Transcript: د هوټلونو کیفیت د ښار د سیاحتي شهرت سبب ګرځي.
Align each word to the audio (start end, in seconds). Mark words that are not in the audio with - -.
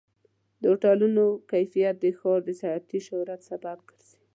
د 0.61 0.63
هوټلونو 0.71 1.23
کیفیت 1.51 1.95
د 1.99 2.05
ښار 2.17 2.39
د 2.45 2.49
سیاحتي 2.59 2.99
شهرت 3.07 3.41
سبب 3.49 3.77
ګرځي. 3.89 4.15